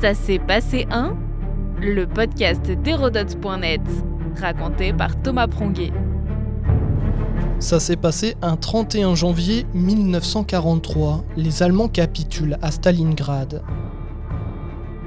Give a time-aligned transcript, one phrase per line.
[0.00, 1.16] Ça s'est passé un
[1.80, 3.80] Le podcast d'Hérodote.net,
[4.40, 5.90] raconté par Thomas Pronguet.
[7.58, 11.24] Ça s'est passé un 31 janvier 1943.
[11.36, 13.64] Les Allemands capitulent à Stalingrad.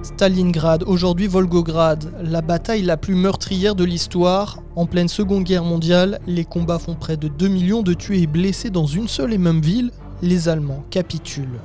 [0.04, 4.61] Stalingrad, aujourd'hui Volgograd, la bataille la plus meurtrière de l'histoire.
[4.75, 8.27] En pleine Seconde Guerre mondiale, les combats font près de 2 millions de tués et
[8.27, 9.91] blessés dans une seule et même ville.
[10.21, 11.61] Les Allemands capitulent.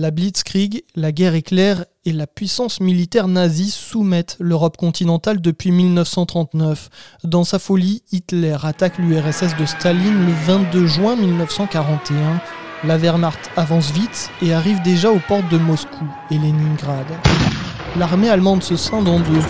[0.00, 6.88] La Blitzkrieg, la guerre éclair et la puissance militaire nazie soumettent l'Europe continentale depuis 1939.
[7.24, 12.40] Dans sa folie, Hitler attaque l'URSS de Staline le 22 juin 1941.
[12.84, 17.04] La Wehrmacht avance vite et arrive déjà aux portes de Moscou et Leningrad.
[17.98, 19.42] L'armée allemande se scinde en deux.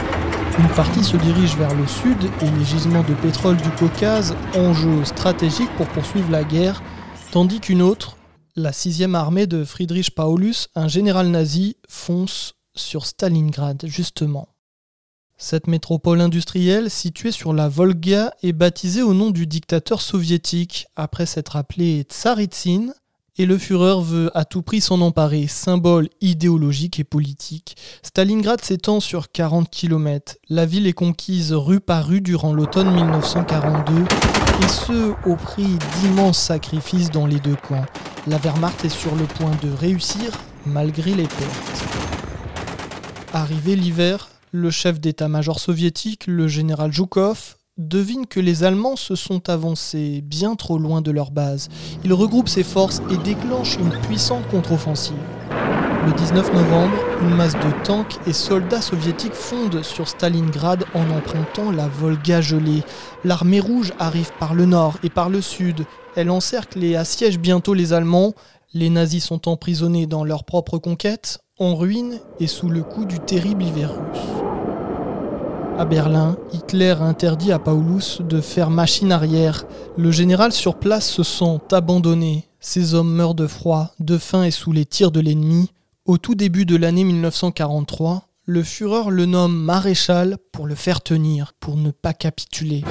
[0.59, 5.05] Une partie se dirige vers le sud et les gisements de pétrole du Caucase, enjeu
[5.05, 6.83] stratégique pour poursuivre la guerre,
[7.31, 8.17] tandis qu'une autre,
[8.57, 14.49] la 6e armée de Friedrich Paulus, un général nazi, fonce sur Stalingrad, justement.
[15.37, 21.25] Cette métropole industrielle, située sur la Volga, est baptisée au nom du dictateur soviétique, après
[21.25, 22.93] s'être appelée Tsaritsyn,
[23.39, 27.75] et le Führer veut à tout prix s'en emparer, symbole idéologique et politique.
[28.03, 30.37] Stalingrad s'étend sur 40 km.
[30.51, 36.39] La ville est conquise rue par rue durant l'automne 1942, et ce, au prix d'immenses
[36.39, 37.87] sacrifices dans les deux camps.
[38.27, 40.33] La Wehrmacht est sur le point de réussir
[40.67, 41.85] malgré les pertes.
[43.33, 49.49] Arrivé l'hiver, le chef d'état-major soviétique, le général Zhukov, devine que les Allemands se sont
[49.49, 51.71] avancés bien trop loin de leur base.
[52.05, 55.17] Il regroupe ses forces et déclenche une puissante contre-offensive.
[56.07, 61.71] Le 19 novembre, une masse de tanks et soldats soviétiques fondent sur Stalingrad en empruntant
[61.71, 62.83] la Volga gelée.
[63.25, 65.85] L'armée rouge arrive par le nord et par le sud.
[66.17, 68.35] Elle encercle et assiège bientôt les Allemands.
[68.75, 73.21] Les nazis sont emprisonnés dans leur propre conquête, en ruine et sous le coup du
[73.21, 74.43] terrible hiver russe.
[75.79, 79.65] À Berlin, Hitler interdit à Paulus de faire machine arrière.
[79.97, 82.45] Le général sur place se sent abandonné.
[82.61, 85.71] Ses hommes meurent de froid, de faim et sous les tirs de l'ennemi.
[86.05, 91.53] Au tout début de l'année 1943, le Führer le nomme maréchal pour le faire tenir,
[91.61, 92.85] pour ne pas capituler.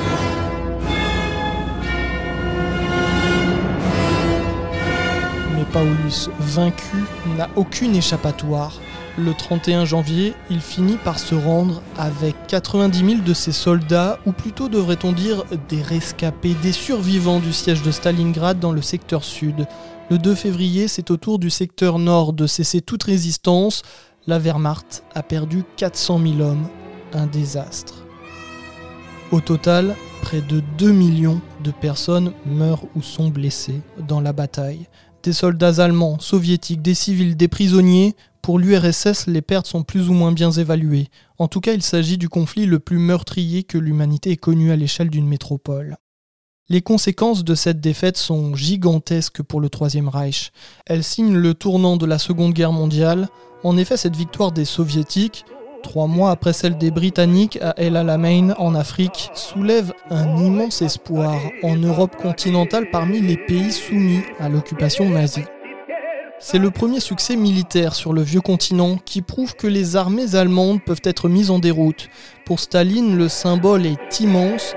[5.80, 7.06] Paulus, vaincu,
[7.38, 8.82] n'a aucune échappatoire.
[9.18, 14.34] Le 31 janvier, il finit par se rendre avec 90 000 de ses soldats, ou
[14.34, 19.68] plutôt devrait-on dire des rescapés, des survivants du siège de Stalingrad dans le secteur sud.
[20.10, 23.84] Le 2 février, c'est au tour du secteur nord de cesser toute résistance.
[24.28, 26.68] La Wehrmacht a perdu 400 000 hommes.
[27.14, 28.04] Un désastre.
[29.32, 33.80] Au total, près de 2 millions de personnes meurent ou sont blessées
[34.10, 34.90] dans la bataille.
[35.24, 40.14] Des soldats allemands, soviétiques, des civils, des prisonniers, pour l'URSS, les pertes sont plus ou
[40.14, 41.10] moins bien évaluées.
[41.38, 44.76] En tout cas, il s'agit du conflit le plus meurtrier que l'humanité ait connu à
[44.76, 45.98] l'échelle d'une métropole.
[46.70, 50.52] Les conséquences de cette défaite sont gigantesques pour le Troisième Reich.
[50.86, 53.28] Elles signent le tournant de la Seconde Guerre mondiale.
[53.64, 55.46] En effet, cette victoire des Soviétiques,
[55.82, 61.40] trois mois après celle des Britanniques à El Alamein en Afrique, soulève un immense espoir
[61.64, 65.46] en Europe continentale parmi les pays soumis à l'occupation nazie.
[66.42, 70.82] C'est le premier succès militaire sur le vieux continent qui prouve que les armées allemandes
[70.82, 72.10] peuvent être mises en déroute.
[72.46, 74.74] Pour Staline, le symbole est immense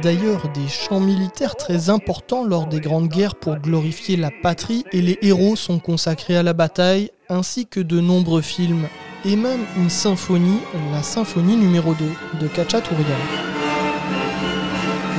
[0.00, 5.02] d'ailleurs des champs militaires très importants lors des grandes guerres pour glorifier la patrie et
[5.02, 8.86] les héros sont consacrés à la bataille, ainsi que de nombreux films,
[9.24, 10.60] et même une symphonie,
[10.92, 12.04] la symphonie numéro 2
[12.40, 13.04] de Kachaturian.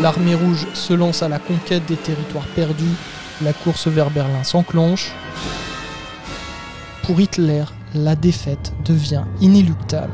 [0.01, 2.95] L'armée rouge se lance à la conquête des territoires perdus,
[3.41, 5.11] la course vers Berlin s'enclenche.
[7.03, 10.13] Pour Hitler, la défaite devient inéluctable.